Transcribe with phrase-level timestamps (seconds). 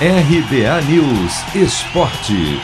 [0.00, 2.60] RBA News Esporte.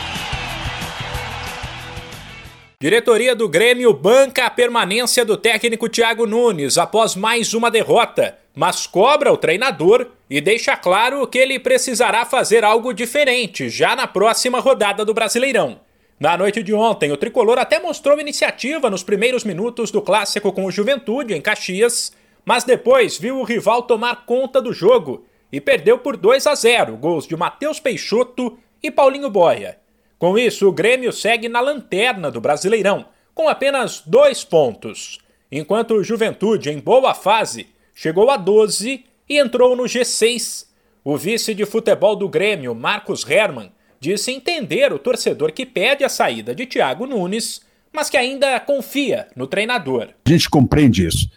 [2.77, 8.85] Diretoria do Grêmio banca a permanência do técnico Thiago Nunes após mais uma derrota, mas
[8.85, 14.59] cobra o treinador e deixa claro que ele precisará fazer algo diferente já na próxima
[14.59, 15.79] rodada do Brasileirão.
[16.19, 20.65] Na noite de ontem, o tricolor até mostrou iniciativa nos primeiros minutos do clássico com
[20.65, 22.11] o Juventude em Caxias,
[22.43, 26.95] mas depois viu o rival tomar conta do jogo e perdeu por 2 a 0,
[26.97, 29.77] gols de Matheus Peixoto e Paulinho Boia.
[30.17, 35.19] Com isso, o Grêmio segue na lanterna do Brasileirão, com apenas dois pontos,
[35.51, 40.67] enquanto o Juventude, em boa fase, chegou a 12 e entrou no G6.
[41.03, 46.09] O vice de futebol do Grêmio, Marcos Herman, disse entender o torcedor que pede a
[46.09, 47.61] saída de Thiago Nunes,
[47.91, 50.09] mas que ainda confia no treinador.
[50.25, 51.29] A gente compreende isso,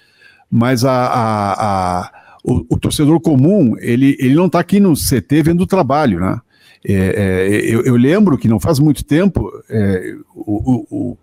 [0.51, 5.43] mas a, a, a o, o, torcedor comum, ele, ele não está aqui no CT
[5.43, 6.39] vendo o trabalho, né?
[6.87, 11.19] É, é, eu, eu, lembro que não faz muito tempo é, o, o,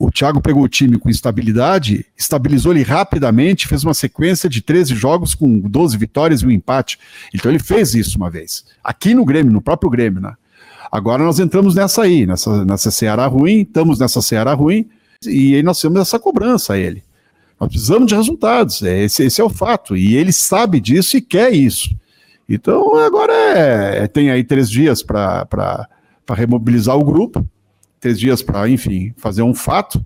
[0.00, 4.94] o Thiago pegou o time com instabilidade, estabilizou ele rapidamente, fez uma sequência de 13
[4.94, 6.98] jogos com 12 vitórias e um empate.
[7.34, 8.64] Então ele fez isso uma vez.
[8.82, 10.32] Aqui no Grêmio, no próprio Grêmio, né?
[10.90, 14.88] Agora nós entramos nessa aí, nessa, nessa Ceará ruim, estamos nessa Ceará ruim,
[15.26, 17.02] e aí nós temos essa cobrança a ele.
[17.60, 19.94] Nós precisamos de resultados, é, esse, esse é o fato.
[19.94, 21.94] E ele sabe disso e quer isso.
[22.48, 25.86] Então, agora é, é tem aí três dias para
[26.30, 27.46] remobilizar o grupo,
[28.00, 30.02] três dias para, enfim, fazer um fato.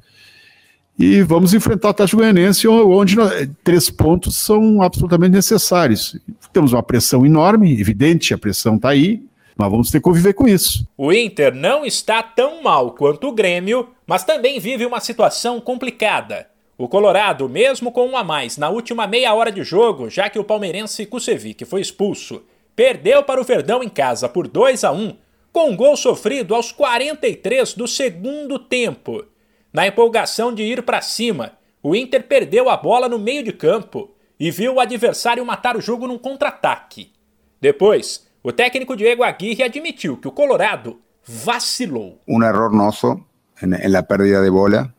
[0.98, 6.18] E vamos enfrentar o Atlético Goianense, onde nós, três pontos são absolutamente necessários.
[6.52, 9.22] Temos uma pressão enorme, evidente, a pressão está aí,
[9.56, 10.86] mas vamos ter que conviver com isso.
[10.96, 16.48] O Inter não está tão mal quanto o Grêmio, mas também vive uma situação complicada.
[16.76, 20.38] O Colorado, mesmo com um a mais na última meia hora de jogo, já que
[20.38, 22.42] o palmeirense Kusevic foi expulso,
[22.74, 25.16] perdeu para o Verdão em casa por 2 a 1,
[25.52, 29.24] com um gol sofrido aos 43 do segundo tempo.
[29.72, 34.10] Na empolgação de ir para cima, o Inter perdeu a bola no meio de campo
[34.38, 37.12] e viu o adversário matar o jogo num contra-ataque.
[37.60, 42.20] Depois, o técnico Diego Aguirre admitiu que o Colorado vacilou.
[42.26, 43.20] Um erro nosso
[43.62, 44.93] na pérdida de bola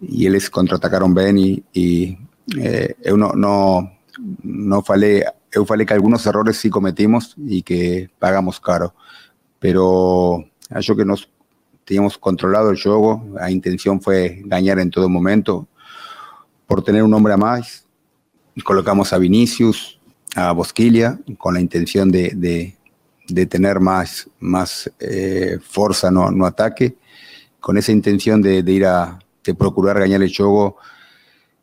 [0.00, 2.18] y ellos contraatacaron bien y,
[2.56, 3.92] eh, yo no, no,
[4.42, 4.84] no
[5.50, 8.94] eu que algunos errores sí cometimos y que pagamos caro,
[9.58, 11.30] pero acho que nos
[11.84, 15.66] teníamos controlado el juego, la intención fue ganar en todo momento,
[16.66, 17.86] por tener un hombre a más,
[18.62, 19.98] colocamos a Vinicius,
[20.34, 22.76] a Bosquilla, con la intención de, de,
[23.26, 26.96] de tener más, más eh, fuerza no, no ataque,
[27.58, 30.76] con esa intención de ir a, de procurar ganar el juego,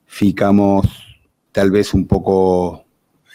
[0.05, 0.85] ficamos
[1.51, 2.85] tal vez un poco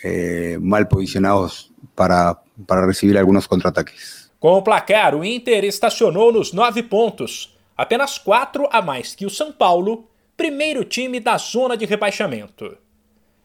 [0.02, 4.30] eh, mal posicionados para, para recibir algunos contraataques.
[4.38, 9.30] Com o placar, o Inter estacionou nos nove pontos, apenas quatro a mais que o
[9.30, 12.78] São Paulo, primeiro time da zona de rebaixamento.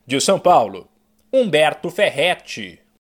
[0.08, 0.88] De São Paulo,
[1.34, 2.80] Humberto Ferretti.